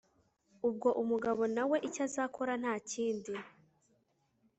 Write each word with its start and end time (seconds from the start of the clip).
ubwo 0.67 0.89
umugabo 1.01 1.41
nawe 1.55 1.77
icyo 1.87 2.01
azakora 2.07 2.53
nta 2.61 2.73
kindi 2.89 3.33